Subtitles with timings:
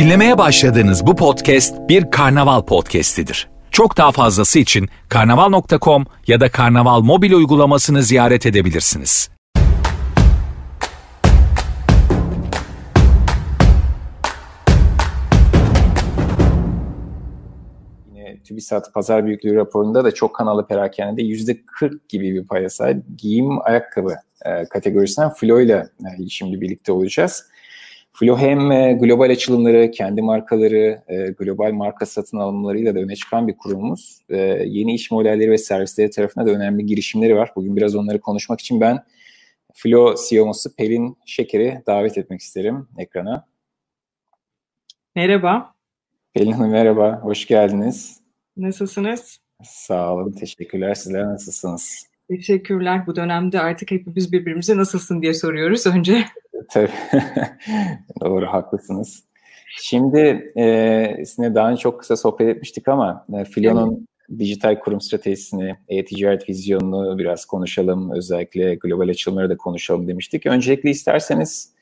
[0.00, 3.48] Dinlemeye başladığınız bu podcast bir karnaval podcastidir.
[3.70, 9.30] Çok daha fazlası için karnaval.com ya da karnaval mobil uygulamasını ziyaret edebilirsiniz.
[18.14, 23.58] Yine TÜBİSAT pazar büyüklüğü raporunda da çok kanalı perakende %40 gibi bir paya sahip giyim
[23.62, 25.88] ayakkabı e, kategorisinden Flo ile
[26.28, 27.44] şimdi birlikte olacağız.
[28.12, 33.48] Flo hem e, global açılımları, kendi markaları, e, global marka satın alımlarıyla da öne çıkan
[33.48, 34.20] bir kurumumuz.
[34.28, 37.52] E, yeni iş modelleri ve servisleri tarafında da önemli girişimleri var.
[37.56, 39.04] Bugün biraz onları konuşmak için ben
[39.74, 43.46] Flo CEO'musu Pelin Şeker'i davet etmek isterim ekrana.
[45.14, 45.74] Merhaba.
[46.34, 48.20] Pelin Hanım merhaba, hoş geldiniz.
[48.56, 49.40] Nasılsınız?
[49.64, 50.94] Sağ olun, teşekkürler.
[50.94, 52.06] Sizler nasılsınız?
[52.28, 53.06] Teşekkürler.
[53.06, 56.24] Bu dönemde artık hepimiz birbirimize nasılsın diye soruyoruz önce.
[56.68, 56.90] Tabii.
[58.20, 59.24] Doğru, haklısınız.
[59.82, 64.38] Şimdi e, sizinle daha önce çok kısa sohbet etmiştik ama e, Filo'nun evet.
[64.38, 68.10] dijital kurum stratejisini, e-ticaret vizyonunu biraz konuşalım.
[68.10, 70.46] Özellikle global açılımları da konuşalım demiştik.
[70.46, 71.74] Öncelikle isterseniz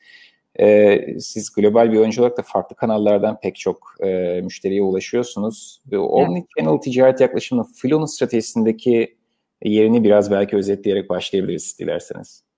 [0.59, 5.81] e, siz global bir oyuncu olarak da farklı kanallardan pek çok e, müşteriye ulaşıyorsunuz.
[5.91, 9.17] Ve Omni-Channel ticaret yaklaşımının Filo'nun stratejisindeki
[9.63, 12.48] yerini biraz belki özetleyerek başlayabiliriz dilerseniz.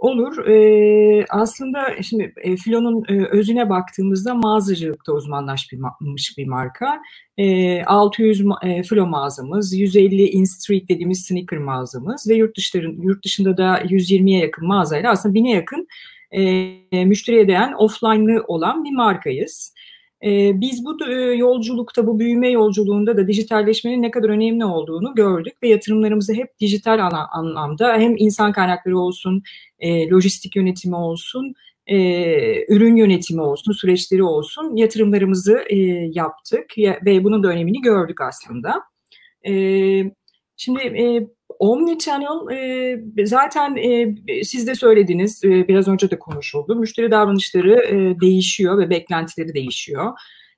[0.00, 0.46] Olur.
[0.48, 7.00] Ee, aslında şimdi e, Filo'nun e, özüne baktığımızda mağazacılıkta uzmanlaşmış bir marka.
[7.38, 13.24] E, 600 e, Filo mağazamız, 150 In Street dediğimiz sneaker mağazamız ve yurt, dışların, yurt
[13.24, 15.86] dışında da 120'ye yakın mağazayla aslında 1000'e yakın
[16.30, 19.74] e, müşteriye değen offline'lı olan bir markayız.
[20.24, 25.54] E, biz bu e, yolculukta, bu büyüme yolculuğunda da dijitalleşmenin ne kadar önemli olduğunu gördük
[25.62, 29.42] ve yatırımlarımızı hep dijital anlamda hem insan kaynakları olsun,
[29.78, 31.54] e, lojistik yönetimi olsun,
[31.86, 31.96] e,
[32.74, 35.64] ürün yönetimi olsun, süreçleri olsun yatırımlarımızı
[36.14, 38.82] yaptık ve bunun da önemini gördük aslında.
[40.56, 40.80] Şimdi
[41.60, 42.56] Omnichannel
[43.18, 46.76] e, zaten e, siz de söylediniz, e, biraz önce de konuşuldu.
[46.76, 50.12] Müşteri davranışları e, değişiyor ve beklentileri değişiyor.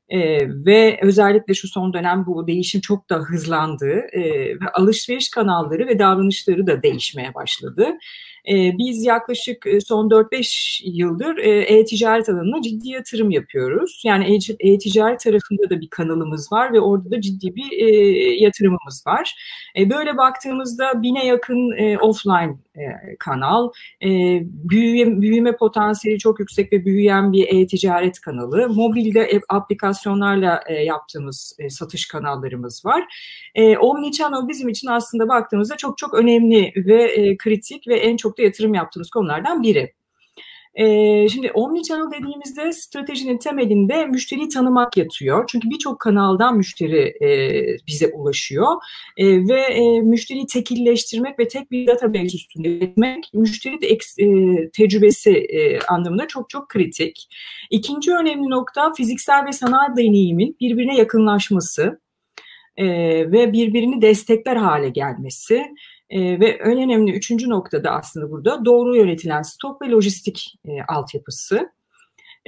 [0.09, 0.19] E,
[0.65, 4.23] ve özellikle şu son dönem bu değişim çok da hızlandı e,
[4.61, 7.87] ve alışveriş kanalları ve davranışları da değişmeye başladı.
[8.49, 14.03] E, biz yaklaşık son 4-5 yıldır e-ticaret alanına ciddi yatırım yapıyoruz.
[14.05, 17.87] Yani e-ticaret tarafında da bir kanalımız var ve orada da ciddi bir e,
[18.41, 19.35] yatırımımız var.
[19.79, 22.72] E, böyle baktığımızda bine yakın e, offline e,
[23.19, 23.71] kanal,
[24.05, 24.09] e,
[24.45, 28.69] büyüme, büyüme potansiyeli çok yüksek ve büyüyen bir e-ticaret kanalı.
[28.69, 33.05] Mobilde aplikasyonlarla e, yaptığımız e, satış kanallarımız var.
[33.55, 38.39] E, Omnichannel bizim için aslında baktığımızda çok çok önemli ve e, kritik ve en çok
[38.39, 39.93] da yatırım yaptığımız konulardan biri.
[40.75, 45.45] E, şimdi omnichannel dediğimizde stratejinin temelinde müşteriyi tanımak yatıyor.
[45.49, 47.15] Çünkü birçok kanaldan müşteri
[47.87, 48.67] bize ulaşıyor
[49.19, 53.99] ve müşteriyi tekilleştirmek ve tek bir database üstünde etmek müşteri
[54.73, 55.47] tecrübesi
[55.89, 57.29] anlamında çok çok kritik.
[57.71, 62.01] İkinci önemli nokta fiziksel ve sanal deneyimin birbirine yakınlaşması
[62.77, 62.87] e,
[63.33, 65.67] ve birbirini destekler hale gelmesi.
[66.13, 71.69] E, ve en önemli üçüncü noktada aslında burada doğru yönetilen stok ve lojistik e, altyapısı.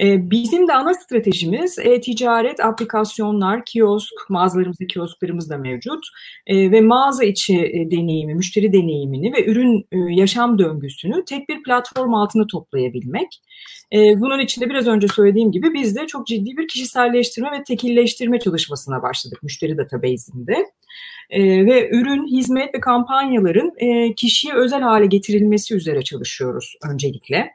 [0.01, 6.03] E, bizim de ana stratejimiz e-ticaret, aplikasyonlar, kiosk, mağazalarımızda kiosklarımız da mevcut
[6.47, 11.63] e, ve mağaza içi e, deneyimi, müşteri deneyimini ve ürün e, yaşam döngüsünü tek bir
[11.63, 13.41] platform altında toplayabilmek.
[13.93, 18.39] E, bunun içinde biraz önce söylediğim gibi biz de çok ciddi bir kişiselleştirme ve tekilleştirme
[18.39, 20.65] çalışmasına başladık müşteri database'inde
[21.29, 27.51] e, ve ürün, hizmet ve kampanyaların e, kişiye özel hale getirilmesi üzere çalışıyoruz öncelikle.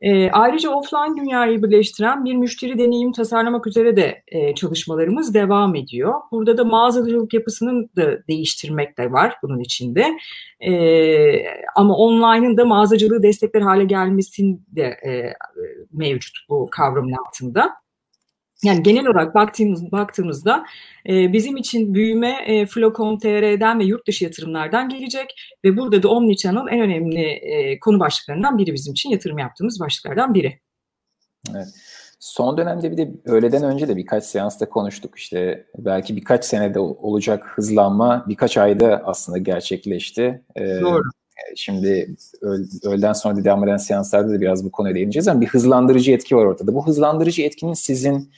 [0.00, 6.14] E, ayrıca offline dünyayı birleştiren bir müşteri deneyim tasarlamak üzere de e, çalışmalarımız devam ediyor.
[6.32, 10.06] Burada da mağazacılık yapısını da değiştirmek de var bunun içinde.
[10.60, 10.72] E,
[11.76, 15.34] ama online'ın da mağazacılığı destekler hale gelmesinde e,
[15.92, 17.83] mevcut bu kavramın altında.
[18.64, 20.64] Yani genel olarak baktığımız, baktığımızda
[21.08, 25.34] e, bizim için büyüme e, Flocom.tr'den ve yurt dışı yatırımlardan gelecek
[25.64, 30.34] ve burada da Omnichannel en önemli e, konu başlıklarından biri bizim için yatırım yaptığımız başlıklardan
[30.34, 30.60] biri.
[31.54, 31.68] Evet.
[32.18, 35.18] Son dönemde bir de öğleden önce de birkaç seansta konuştuk.
[35.18, 40.42] İşte belki birkaç senede olacak hızlanma birkaç ayda aslında gerçekleşti.
[40.56, 41.02] Ee, Doğru.
[41.56, 42.16] Şimdi
[42.84, 46.44] öğleden sonra devam eden seanslarda da biraz bu konuya değineceğiz ama bir hızlandırıcı etki var
[46.44, 46.74] ortada.
[46.74, 48.30] Bu hızlandırıcı etkinin sizin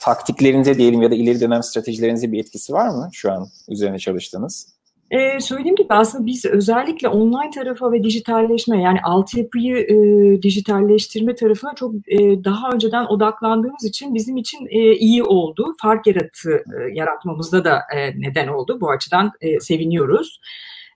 [0.00, 4.66] taktiklerinize diyelim ya da ileri dönem stratejilerinize bir etkisi var mı şu an üzerine çalıştığınız?
[5.12, 9.96] Ee, söylediğim gibi aslında biz özellikle online tarafa ve dijitalleşme yani altyapıyı e,
[10.42, 15.74] dijitalleştirme tarafına çok e, daha önceden odaklandığımız için bizim için e, iyi oldu.
[15.82, 18.78] Fark yaratı, e, yaratmamızda da e, neden oldu.
[18.80, 20.40] Bu açıdan e, seviniyoruz.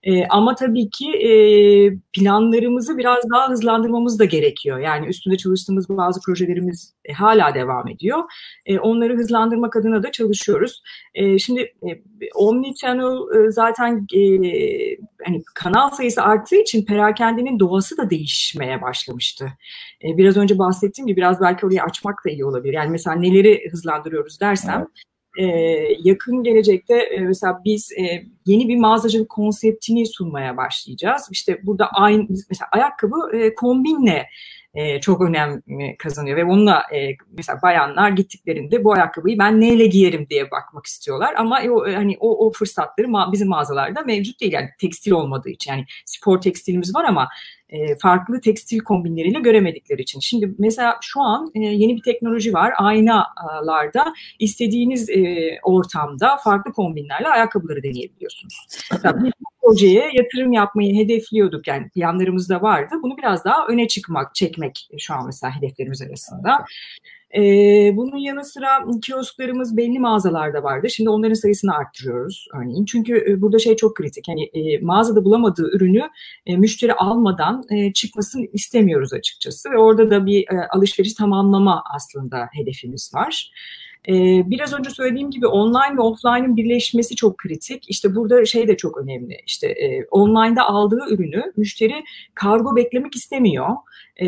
[0.06, 1.30] E, ama tabii ki e,
[2.12, 4.78] planlarımızı biraz daha hızlandırmamız da gerekiyor.
[4.78, 8.22] Yani üstünde çalıştığımız bazı projelerimiz e, hala devam ediyor.
[8.66, 10.82] E, onları hızlandırmak adına da çalışıyoruz.
[11.14, 11.88] E, şimdi e,
[12.34, 14.20] Omnichannel e, zaten e,
[15.24, 19.52] hani kanal sayısı arttığı için perakendenin doğası da değişmeye başlamıştı.
[20.04, 22.74] E, biraz önce bahsettiğim gibi biraz belki orayı açmak da iyi olabilir.
[22.74, 24.78] Yani mesela neleri hızlandırıyoruz dersem...
[24.78, 25.44] Evet e,
[26.04, 31.28] yakın gelecekte e, mesela biz e, yeni bir mağazacılık konseptini sunmaya başlayacağız.
[31.30, 34.26] İşte burada aynı mesela ayakkabı e, kombinle
[34.76, 35.62] e, çok önem
[35.98, 41.34] kazanıyor ve onunla e, mesela bayanlar gittiklerinde bu ayakkabıyı ben neyle giyerim diye bakmak istiyorlar
[41.36, 45.70] ama o hani o, o fırsatları ma- bizim mağazalarda mevcut değil yani tekstil olmadığı için
[45.72, 47.28] yani spor tekstilimiz var ama
[47.68, 50.20] e, farklı tekstil kombinleriyle göremedikleri için.
[50.20, 52.72] Şimdi mesela şu an e, yeni bir teknoloji var.
[52.78, 58.66] Aynalarda istediğiniz e, ortamda farklı kombinlerle ayakkabıları deneyebiliyorsunuz.
[59.04, 59.32] Bir
[59.66, 61.66] projeye yatırım yapmayı hedefliyorduk.
[61.66, 62.94] Yani planlarımızda vardı.
[63.02, 66.64] Bunu biraz daha öne çıkmak, çekmek şu an mesela hedeflerimiz arasında.
[67.36, 67.42] E,
[67.96, 70.90] bunun yanı sıra kiosklarımız belli mağazalarda vardı.
[70.90, 72.84] Şimdi onların sayısını arttırıyoruz örneğin.
[72.84, 74.28] Çünkü e, burada şey çok kritik.
[74.28, 76.08] Hani e, mağazada bulamadığı ürünü
[76.46, 79.70] e, müşteri almadan e, çıkmasını istemiyoruz açıkçası.
[79.70, 83.50] Ve orada da bir e, alışveriş tamamlama aslında hedefimiz var.
[84.46, 87.90] Biraz önce söylediğim gibi online ve offline'ın birleşmesi çok kritik.
[87.90, 89.40] İşte burada şey de çok önemli.
[89.46, 89.74] İşte
[90.10, 92.04] online'da aldığı ürünü müşteri
[92.34, 93.68] kargo beklemek istemiyor.
[94.16, 94.26] E,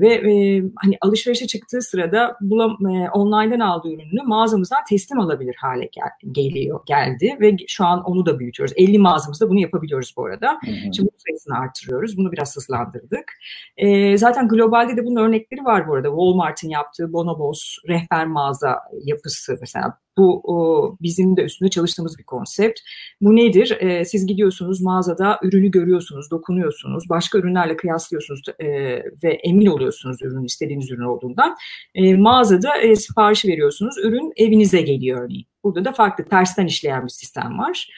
[0.00, 5.88] ve e, hani alışverişe çıktığı sırada bulam, e, online'dan aldığı ürününü mağazamızdan teslim alabilir hale
[5.92, 8.74] gel, geliyor geldi ve şu an onu da büyütüyoruz.
[8.76, 10.58] 50 mağazamızda bunu yapabiliyoruz bu arada.
[10.64, 10.94] Hı hı.
[10.96, 12.16] Şimdi bu sayısını artırıyoruz.
[12.16, 13.32] Bunu biraz hızlandırdık.
[13.76, 16.08] E, zaten globalde de bunun örnekleri var bu arada.
[16.08, 18.78] Walmart'ın yaptığı Bonobos rehber mağaza
[19.10, 22.80] yapısı mesela bu o, bizim de üstünde çalıştığımız bir konsept.
[23.20, 23.76] Bu nedir?
[23.80, 28.68] E, siz gidiyorsunuz mağazada ürünü görüyorsunuz, dokunuyorsunuz, başka ürünlerle kıyaslıyorsunuz e,
[29.24, 31.56] ve emin oluyorsunuz ürün istediğiniz ürün olduğundan.
[31.94, 35.46] E, mağazada e, siparişi veriyorsunuz, ürün evinize geliyor örneğin.
[35.64, 37.88] Burada da farklı tersten işleyen bir sistem var.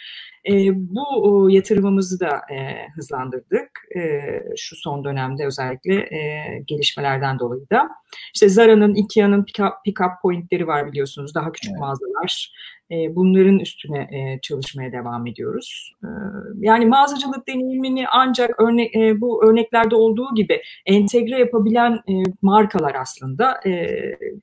[0.50, 4.20] E, bu yatırımımızı da e, hızlandırdık e,
[4.56, 7.88] şu son dönemde özellikle e, gelişmelerden dolayı da.
[8.34, 11.80] İşte Zara'nın, Ikea'nın pick-up, pick-up pointleri var biliyorsunuz daha küçük evet.
[11.80, 12.52] mağazalar.
[12.90, 15.92] E, bunların üstüne e, çalışmaya devam ediyoruz.
[16.04, 16.08] E,
[16.60, 22.12] yani mağazacılık deneyimini ancak örnek, e, bu örneklerde olduğu gibi entegre yapabilen e,
[22.42, 23.86] markalar aslında e,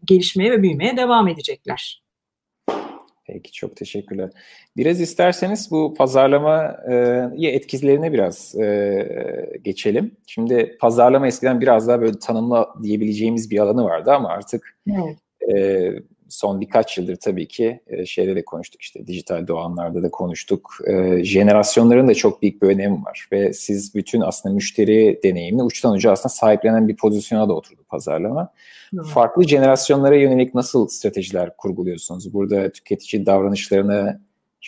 [0.05, 2.01] gelişmeye ve büyümeye devam edecekler.
[3.33, 4.29] Peki çok teşekkürler.
[4.77, 6.77] Biraz isterseniz bu pazarlama
[7.41, 10.11] e, etkilerine biraz e, geçelim.
[10.27, 15.17] Şimdi pazarlama eskiden biraz daha böyle tanımla diyebileceğimiz bir alanı vardı ama artık evet.
[15.53, 15.91] e,
[16.29, 20.77] son birkaç yıldır tabii ki e, şeyde de konuştuk işte dijital doğanlarda da konuştuk.
[20.87, 25.93] E, jenerasyonların da çok büyük bir önemi var ve siz bütün aslında müşteri deneyimini uçtan
[25.93, 28.53] uca aslında sahiplenen bir pozisyona da oturdu pazarlama.
[28.93, 29.05] Evet.
[29.05, 32.33] Farklı jenerasyonlara yönelik nasıl stratejiler kurguluyorsunuz?
[32.33, 34.19] Burada tüketici davranışlarına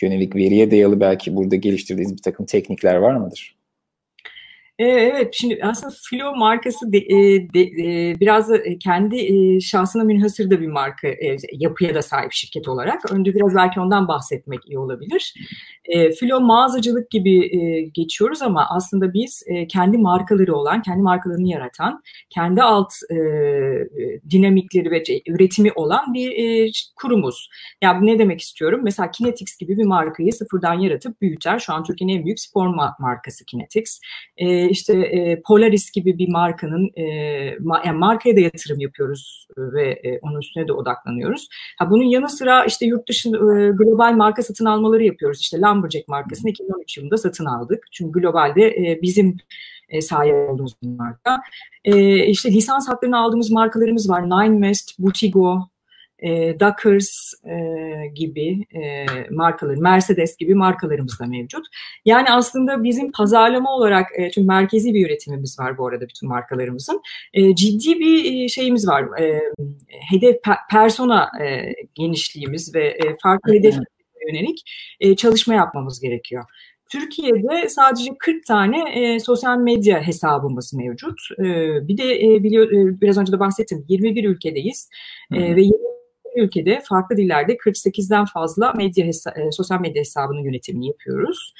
[0.02, 3.61] yönelik veriye dayalı belki burada geliştirdiğiniz bir takım teknikler var mıdır?
[4.82, 10.04] Ee, evet, şimdi aslında Filo markası de, e, de, de, biraz e, kendi e, şahsına
[10.04, 11.08] münhasır da bir marka
[11.52, 13.12] yapıya da sahip şirket olarak.
[13.12, 15.34] Önce biraz belki ondan bahsetmek iyi olabilir.
[16.20, 17.50] Filo mağazacılık gibi
[17.94, 22.92] geçiyoruz ama aslında biz kendi markaları olan, kendi markalarını yaratan, kendi alt
[24.30, 27.48] dinamikleri ve üretimi olan bir kurumuz.
[27.82, 28.80] Yani ne demek istiyorum?
[28.84, 31.58] Mesela Kinetics gibi bir markayı sıfırdan yaratıp büyüter.
[31.58, 32.66] Şu an Türkiye'nin en büyük spor
[32.98, 34.00] markası Kinetics
[34.72, 37.04] işte e, Polaris gibi bir markanın e,
[37.84, 41.48] yani markaya da yatırım yapıyoruz ve e, onun üstüne de odaklanıyoruz.
[41.78, 45.40] Ha, bunun yanı sıra işte yurt dışında e, global marka satın almaları yapıyoruz.
[45.40, 47.86] İşte Lumberjack markasını 2013 yılında satın aldık.
[47.92, 49.36] Çünkü globalde e, bizim
[49.88, 51.42] e, sahip olduğumuz marka.
[51.84, 54.30] E, işte lisans haklarını aldığımız markalarımız var.
[54.30, 55.68] Nine West, Butigo,
[56.22, 57.56] e, Dockers e,
[58.14, 61.66] gibi e, markalar, Mercedes gibi markalarımız da mevcut.
[62.04, 67.00] Yani aslında bizim pazarlama olarak, e, çünkü merkezi bir üretimimiz var bu arada bütün markalarımızın,
[67.34, 69.20] e, ciddi bir e, şeyimiz var.
[69.20, 69.40] E,
[70.10, 70.36] hedef
[70.70, 73.74] persona e, genişliğimiz ve e, farklı hedef
[74.28, 74.62] yönelik
[75.00, 76.44] e, çalışma yapmamız gerekiyor.
[76.92, 81.20] Türkiye'de sadece 40 tane e, sosyal medya hesabımız mevcut.
[81.38, 81.44] E,
[81.88, 84.88] bir de e, biliyor e, biraz önce de bahsettim 21 ülkedeyiz
[85.32, 85.91] e, ve 21
[86.36, 91.54] ülkede farklı dillerde 48'den fazla medya e, sosyal medya hesabının yönetimini yapıyoruz.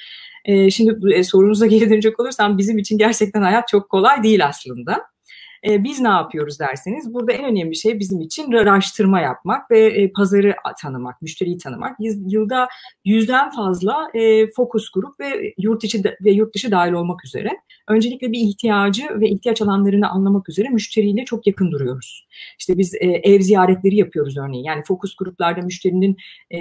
[0.44, 5.11] E, şimdi e, sorunuza geri dönecek olursam bizim için gerçekten hayat çok kolay değil aslında.
[5.68, 10.12] E, biz ne yapıyoruz derseniz burada en önemli şey bizim için araştırma yapmak ve e,
[10.12, 11.96] pazarı tanımak, müşteriyi tanımak.
[12.26, 12.68] Yılda
[13.04, 17.48] yüzden fazla e, fokus grup ve yurt içi ve yurt dışı dahil olmak üzere
[17.88, 22.26] öncelikle bir ihtiyacı ve ihtiyaç alanlarını anlamak üzere müşteriyle çok yakın duruyoruz.
[22.58, 24.64] İşte biz e, ev ziyaretleri yapıyoruz örneğin.
[24.64, 26.16] Yani fokus gruplarda müşterinin
[26.50, 26.60] e,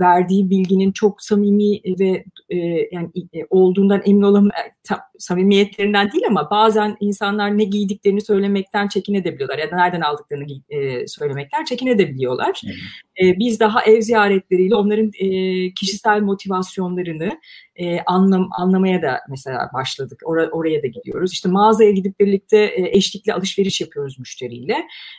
[0.00, 2.56] verdiği bilginin çok samimi ve e,
[2.92, 9.58] yani e, olduğundan emin olamam e, samimiyetlerinden değil ama bazen insanlar ne giydiklerini söylemekten çekinebiliyorlar
[9.58, 12.60] ya da nereden aldıklarını e, söylemekten çekinebiliyorlar.
[13.22, 15.28] E, biz daha ev ziyaretleriyle onların e,
[15.74, 17.40] kişisel motivasyonlarını
[17.76, 20.20] e, anlam anlamaya da mesela başladık.
[20.24, 21.32] Or oraya da gidiyoruz.
[21.32, 24.76] İşte mağazaya gidip birlikte e, eşlikli alışveriş yapıyoruz müşteriyle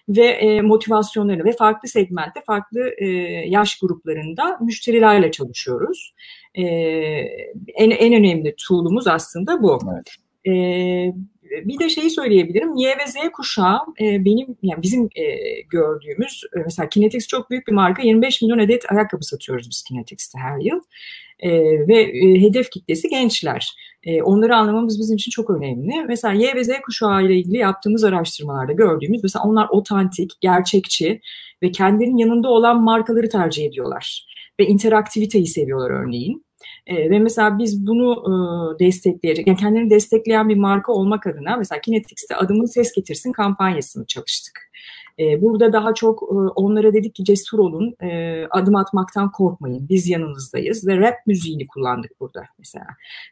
[0.10, 3.05] ve e, motivasyonlarını ve farklı segmentte farklı e,
[3.48, 6.13] yaş gruplarında müşterilerle çalışıyoruz.
[6.55, 6.63] E,
[7.75, 9.79] en en önemli tool'umuz aslında bu.
[9.93, 10.15] Evet.
[10.48, 10.53] E,
[11.65, 12.75] bir de şeyi söyleyebilirim.
[12.75, 15.25] Y ve Z kuşağı e, benim yani bizim e,
[15.69, 18.01] gördüğümüz e, mesela Kinetics çok büyük bir marka.
[18.01, 20.79] 25 milyon adet ayakkabı satıyoruz biz Kinetics'te her yıl.
[21.39, 21.49] E,
[21.87, 23.75] ve e, hedef kitlesi gençler.
[24.03, 26.05] E, onları anlamamız bizim için çok önemli.
[26.07, 31.21] Mesela Y ve Z kuşağı ile ilgili yaptığımız araştırmalarda gördüğümüz mesela onlar otantik, gerçekçi
[31.63, 34.25] ve kendilerinin yanında olan markaları tercih ediyorlar.
[34.59, 36.44] Ve interaktiviteyi seviyorlar örneğin.
[36.88, 38.34] E, ve mesela biz bunu e,
[38.79, 44.60] destekleyecek, yani kendini destekleyen bir marka olmak adına mesela Kinetics'te adımın ses getirsin kampanyasını çalıştık.
[45.19, 50.10] E, burada daha çok e, onlara dedik ki cesur olun, e, adım atmaktan korkmayın, biz
[50.10, 52.86] yanınızdayız ve rap müziğini kullandık burada mesela.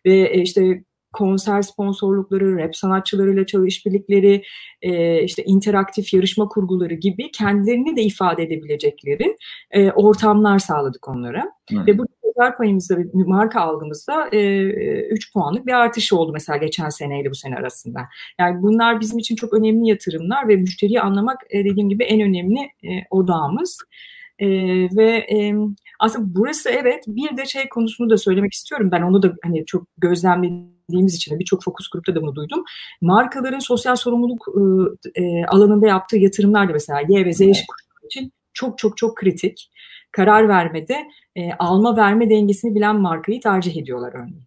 [0.06, 4.44] Ve e, işte konser sponsorlukları, rap sanatçılarıyla çalışbirlikleri,
[4.82, 9.38] e, işte interaktif yarışma kurguları gibi kendilerini de ifade edebilecekleri
[9.72, 11.52] e, ortamlar sağladık onlara.
[11.72, 11.86] Hı.
[11.88, 14.60] Ve bu pazar payımızda marka algımızda e,
[15.10, 18.00] 3 puanlık bir artış oldu mesela geçen seneyle bu sene arasında.
[18.40, 22.60] Yani bunlar bizim için çok önemli yatırımlar ve müşteriyi anlamak e, dediğim gibi en önemli
[22.60, 23.80] e, odağımız.
[24.40, 24.48] E,
[24.98, 25.56] ve e,
[26.00, 28.90] aslında burası evet bir de şey konusunu da söylemek istiyorum.
[28.92, 32.64] Ben onu da hani çok gözlemlediğimiz için birçok fokus grupta da bunu duydum.
[33.02, 34.46] Markaların sosyal sorumluluk
[35.16, 39.18] e, e, alanında yaptığı yatırımlar da mesela Y ve Z kuşağı için çok çok çok
[39.18, 39.70] kritik.
[40.14, 40.98] Karar vermede
[41.36, 44.44] e, alma verme dengesini bilen markayı tercih ediyorlar örneğin.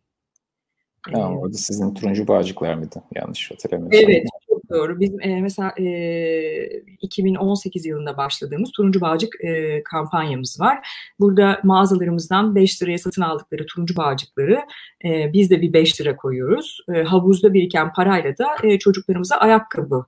[1.13, 3.03] Tamam, ee, orada sizin turuncu bağcıklar mıydı?
[3.15, 4.11] Yanlış hatırlamıyorsam.
[4.11, 5.01] Evet, çok doğru.
[5.01, 10.89] Biz e, mesela e, 2018 yılında başladığımız turuncu bağcık e, kampanyamız var.
[11.21, 14.61] Burada mağazalarımızdan 5 liraya satın aldıkları turuncu bağcıkları
[15.05, 16.81] e, biz de bir 5 lira koyuyoruz.
[16.95, 20.05] E, havuzda biriken parayla da e, çocuklarımıza ayakkabı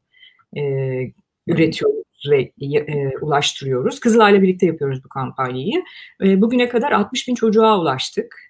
[0.57, 0.63] e,
[1.47, 4.01] üretiyoruz ve e, ulaştırıyoruz.
[4.01, 5.83] Kızılay'la birlikte yapıyoruz bu kampanyayı.
[6.23, 8.49] E, bugüne kadar 60 bin çocuğa ulaştık.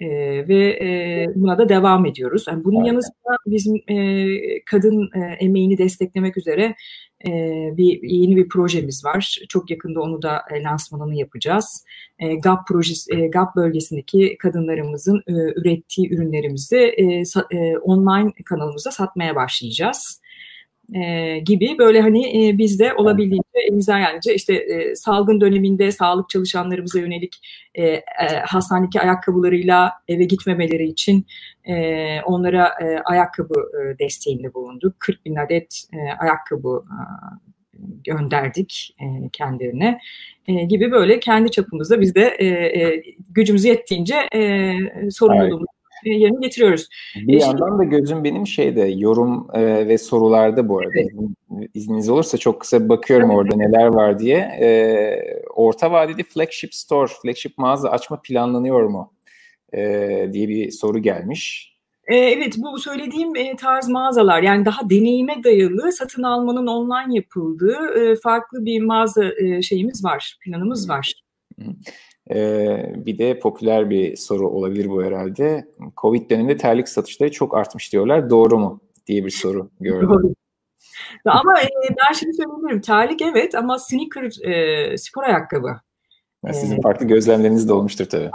[0.00, 0.08] E,
[0.48, 2.44] ve e, buna da devam ediyoruz.
[2.48, 4.26] Yani bunun yanı sıra bizim e,
[4.64, 6.74] kadın e, emeğini desteklemek üzere
[7.26, 7.30] e,
[7.76, 9.38] bir yeni bir projemiz var.
[9.48, 11.84] Çok yakında onu da e, lansmanını yapacağız.
[12.18, 18.90] E, GAP projesi, e, GAP bölgesindeki kadınlarımızın e, ürettiği ürünlerimizi e, sa, e, online kanalımızda
[18.90, 20.20] satmaya başlayacağız
[20.94, 26.28] e, gibi böyle hani e, biz de olabildiğince elimizden gelince işte e, salgın döneminde sağlık
[26.28, 27.34] çalışanlarımıza yönelik
[27.74, 28.02] e, e,
[28.44, 31.26] hastanedeki ayakkabılarıyla eve gitmemeleri için
[31.64, 34.94] e, onlara e, ayakkabı e, desteğinde bulunduk.
[34.98, 36.98] 40 bin adet e, ayakkabı e,
[38.04, 39.98] gönderdik e, kendilerine
[40.48, 44.72] e, gibi böyle kendi çapımızda biz de e, e, gücümüz yettiğince e,
[45.10, 46.88] sorumluluğumuzu yerine getiriyoruz.
[47.16, 51.70] Bir e, yandan da gözüm benim şeyde yorum e, ve sorularda bu arada evet.
[51.74, 53.38] izniniz olursa çok kısa bakıyorum evet.
[53.38, 54.38] orada neler var diye.
[54.38, 54.68] E,
[55.54, 59.12] orta vadeli flagship store, flagship mağaza açma planlanıyor mu?
[59.74, 59.80] E,
[60.32, 61.72] diye bir soru gelmiş.
[62.08, 68.64] E, evet bu söylediğim tarz mağazalar yani daha deneyime dayalı satın almanın online yapıldığı farklı
[68.64, 71.12] bir mağaza şeyimiz var, planımız var.
[72.30, 75.68] Ee, bir de popüler bir soru olabilir bu herhalde.
[75.96, 78.30] Covid döneminde terlik satışları çok artmış diyorlar.
[78.30, 78.80] Doğru mu?
[79.06, 80.34] diye bir soru gördüm.
[81.24, 82.80] Ama e, ben şimdi söyleyebilirim.
[82.80, 85.76] Terlik evet ama sneaker e, spor ayakkabı.
[86.44, 88.30] Yani sizin ee, farklı gözlemleriniz de olmuştur tabii.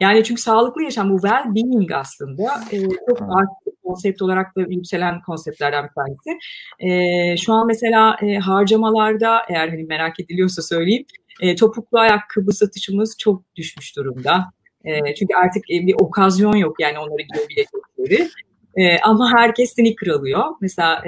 [0.00, 2.42] Yani çünkü sağlıklı yaşam bu well-being aslında
[2.72, 6.38] e, çok farklı konsept olarak da yükselen konseptlerden bir tanesi.
[6.78, 11.04] E, şu an mesela e, harcamalarda eğer hani merak ediliyorsa söyleyeyim
[11.40, 14.44] e, topuklu ayakkabı satışımız çok düşmüş durumda.
[14.84, 18.30] E, çünkü artık e, bir okazyon yok yani onları giyebilecekleri.
[18.76, 20.44] E, ama herkes sneaker alıyor.
[20.60, 21.02] Mesela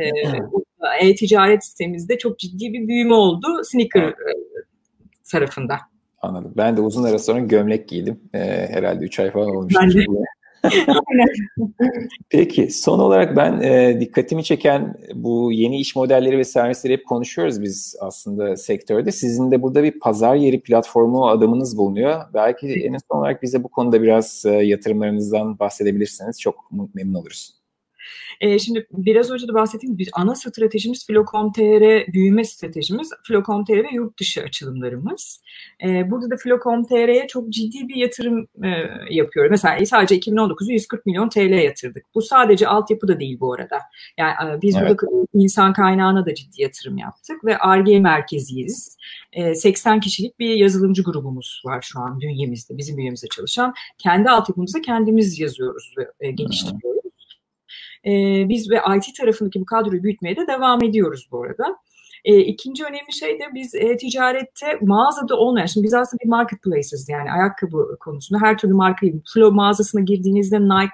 [1.00, 4.14] e, e-ticaret sitemizde çok ciddi bir büyüme oldu sneaker e,
[5.32, 5.78] tarafında.
[6.20, 6.52] Anladım.
[6.56, 8.20] Ben de uzun ara sonra gömlek giydim.
[8.34, 8.38] E,
[8.70, 9.74] herhalde 3 ay falan olmuş.
[9.80, 10.04] Ben de.
[12.30, 17.62] Peki son olarak ben e, dikkatimi çeken bu yeni iş modelleri ve servisleri hep konuşuyoruz
[17.62, 19.12] biz aslında sektörde.
[19.12, 22.20] Sizin de burada bir pazar yeri platformu adımınız bulunuyor.
[22.34, 27.59] Belki en son olarak bize bu konuda biraz e, yatırımlarınızdan bahsedebilirseniz çok memnun oluruz.
[28.40, 33.10] E, şimdi biraz önce de bahsettiğim bir ana stratejimiz Flocom.tr büyüme stratejimiz.
[33.28, 35.40] Flocom.tr ve yurt dışı açılımlarımız.
[35.84, 38.68] E, burada da Flocom.tr'ye çok ciddi bir yatırım e,
[39.10, 39.50] yapıyoruz.
[39.50, 42.04] Mesela sadece 2019'da 140 milyon TL yatırdık.
[42.14, 43.78] Bu sadece altyapı da değil bu arada.
[44.18, 44.88] Yani e, biz evet.
[44.88, 48.96] burada insan kaynağına da ciddi yatırım yaptık ve ARGE merkeziyiz.
[49.32, 53.74] E, 80 kişilik bir yazılımcı grubumuz var şu an bünyemizde, bizim bünyemizde çalışan.
[53.98, 56.99] Kendi altyapımızı kendimiz yazıyoruz ve e, geliştiriyoruz.
[58.06, 58.10] E,
[58.48, 61.76] biz ve IT tarafındaki bu kadroyu büyütmeye de devam ediyoruz bu arada.
[62.24, 67.08] E, ikinci önemli şey de biz e, ticarette mağazada olmayan, şimdi biz aslında bir marketplace'iz
[67.08, 70.92] yani ayakkabı konusunda her türlü markayı, Flow mağazasına girdiğinizde Nike,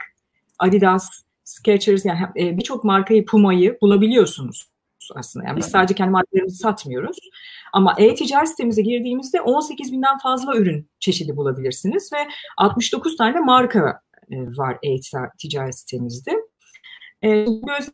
[0.58, 1.10] Adidas,
[1.44, 4.68] Skechers yani e, birçok markayı Puma'yı bulabiliyorsunuz
[5.14, 5.46] aslında.
[5.46, 7.16] Yani biz sadece kendi markalarımızı satmıyoruz.
[7.72, 12.18] Ama e-ticaret sitemize girdiğimizde 18 binden fazla ürün çeşidi bulabilirsiniz ve
[12.56, 16.32] 69 tane marka e, var e-ticaret sitemizde.
[17.24, 17.46] E,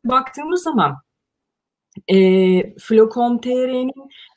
[0.04, 0.96] baktığımız zaman
[2.08, 2.16] e,
[2.78, 3.92] Flocom.tr'nin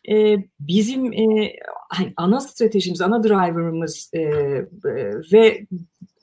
[0.09, 1.53] e, bizim e,
[1.89, 4.65] hani ana stratejimiz, ana driver'ımız e, e,
[5.33, 5.67] ve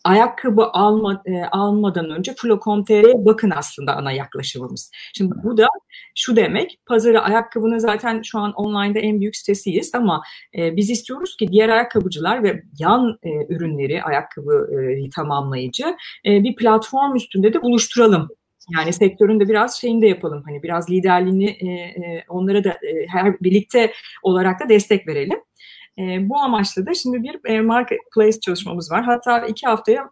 [0.05, 4.91] ayakkabı alma, e, almadan önce Flo.com.tr'ye bakın aslında ana yaklaşımımız.
[5.15, 5.67] Şimdi bu da
[6.15, 10.23] şu demek, pazarı ayakkabının zaten şu an online'da en büyük sitesiyiz ama
[10.59, 16.57] e, biz istiyoruz ki diğer ayakkabıcılar ve yan e, ürünleri, ayakkabı e, tamamlayıcı e, bir
[16.57, 18.29] platform üstünde de buluşturalım
[18.71, 20.43] yani sektörün de biraz şeyini de yapalım.
[20.47, 23.93] Hani biraz liderliğini e, e, onlara da e, her birlikte
[24.23, 25.39] olarak da destek verelim.
[25.99, 29.05] E, bu amaçla da şimdi bir e, marketplace çalışmamız var.
[29.05, 30.11] Hatta iki haftaya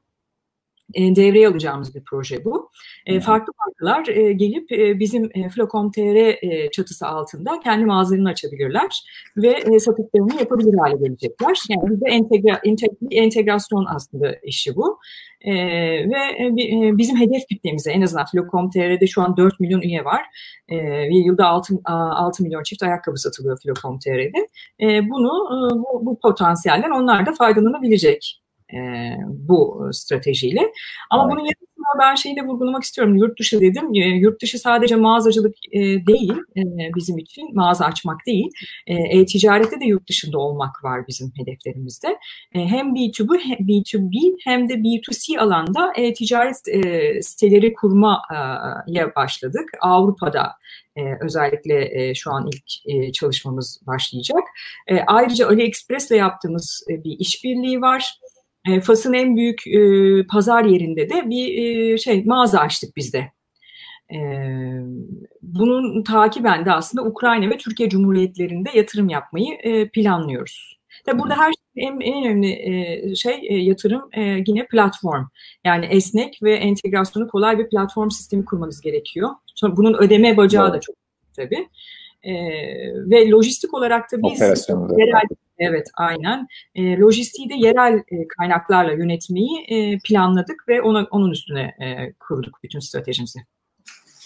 [0.94, 2.70] e, devreye alacağımız bir proje bu.
[3.06, 9.04] E, farklı markalar e, gelip e, bizim e, Flocom.tr e, çatısı altında kendi mağazalarını açabilirler
[9.36, 11.58] ve e, satışlarını yapabilir hale gelecekler.
[11.68, 14.98] Yani bir de entegra, entegr, entegrasyon aslında işi bu.
[15.40, 15.52] E,
[16.10, 20.22] ve e, bizim hedef kitlemize en azından Flocom.tr'de şu an 4 milyon üye var.
[20.68, 24.48] E, ve yılda 6, 6 milyon çift ayakkabı satılıyor Flocom.tr'de.
[24.80, 28.39] E, bunu e, bu, bu potansiyelden onlar da faydalanabilecek
[28.74, 28.80] e,
[29.28, 30.72] bu stratejiyle.
[31.10, 31.32] Ama evet.
[31.32, 33.16] bunun yanında ben şeyi de vurgulamak istiyorum.
[33.16, 33.94] Yurt dışı dedim.
[33.94, 36.62] E, yurt dışı sadece mağazacılık e, değil e,
[36.96, 37.54] bizim için.
[37.54, 38.48] Mağaza açmak değil.
[38.86, 42.18] E-ticarette de yurt dışında olmak var bizim hedeflerimizde.
[42.54, 49.70] E, hem B2B, hem B2B hem de B2C alanda e-ticaret e, siteleri kurmaya başladık.
[49.80, 50.52] Avrupa'da
[50.96, 54.42] e, özellikle e, şu an ilk e, çalışmamız başlayacak.
[54.86, 58.20] E, ayrıca AliExpress ile yaptığımız e, bir işbirliği var.
[58.68, 59.80] E, Fas'ın en büyük e,
[60.26, 63.32] pazar yerinde de bir e, şey mağaza açtık bizde.
[64.12, 64.18] E,
[65.42, 70.80] bunun takiben de aslında Ukrayna ve Türkiye Cumhuriyetlerinde yatırım yapmayı e, planlıyoruz.
[71.04, 75.24] Tabi burada her en, en önemli e, şey e, yatırım e, yine platform.
[75.64, 79.30] Yani esnek ve entegrasyonu kolay bir platform sistemi kurmanız gerekiyor.
[79.54, 80.74] Sonra bunun ödeme bacağı evet.
[80.74, 80.96] da çok
[81.36, 81.68] tabii.
[82.22, 82.32] E,
[83.10, 85.22] ve lojistik olarak da biz yerel
[85.60, 86.46] Evet, aynen.
[86.74, 92.58] E, lojistiği de yerel e, kaynaklarla yönetmeyi e, planladık ve ona, onun üstüne e, kurduk
[92.62, 93.38] bütün stratejimizi.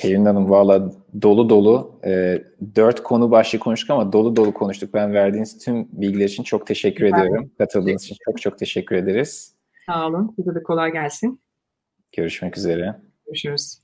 [0.01, 0.93] Pelin Hanım valla
[1.23, 2.43] dolu dolu e,
[2.77, 4.95] dört konu başlığı konuştuk ama dolu dolu konuştuk.
[4.95, 7.51] Ben verdiğiniz tüm bilgiler için çok teşekkür ben ediyorum.
[7.59, 9.55] Katıldığınız için çok çok teşekkür ederiz.
[9.87, 10.35] Sağ olun.
[10.37, 11.41] Size de kolay gelsin.
[12.13, 13.01] Görüşmek üzere.
[13.27, 13.84] Görüşürüz.